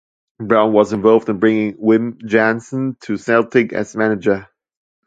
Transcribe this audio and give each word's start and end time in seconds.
Brown 0.39 0.73
was 0.73 0.93
involved 0.93 1.29
in 1.29 1.37
bringing 1.37 1.75
Wim 1.77 2.17
Jansen 2.25 2.97
to 3.01 3.17
Celtic 3.17 3.71
as 3.71 3.95
manager. 3.95 4.49